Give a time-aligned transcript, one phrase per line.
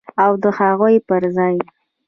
[0.23, 1.55] او د هغوی پر ځای